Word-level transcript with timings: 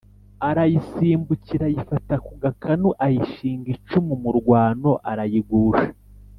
arayisimbukira 0.49 1.63
ayifata 1.67 2.15
ku 2.25 2.33
gakanu 2.43 2.87
ayishinga 3.05 3.67
icumu 3.75 4.13
mu 4.23 4.31
rwano 4.39 4.89
arayigusha 5.11 5.89